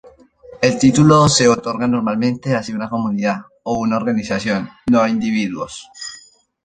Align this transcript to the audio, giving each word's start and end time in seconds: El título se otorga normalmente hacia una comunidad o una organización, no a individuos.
El 0.63 0.79
título 0.79 1.29
se 1.29 1.47
otorga 1.47 1.87
normalmente 1.87 2.55
hacia 2.55 2.73
una 2.73 2.89
comunidad 2.89 3.41
o 3.61 3.73
una 3.77 3.97
organización, 3.97 4.67
no 4.89 4.99
a 4.99 5.07
individuos. 5.09 5.85